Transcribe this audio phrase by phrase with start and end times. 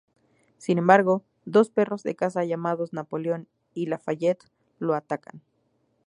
[0.57, 4.45] Sin embargo, dos perros de caza llamados Napoleón y Lafayette
[4.79, 5.43] lo atacan.